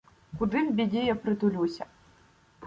Куди 0.39 0.63
в 0.67 0.71
біді 0.71 0.97
я 0.97 1.15
притулюся? 1.15 1.85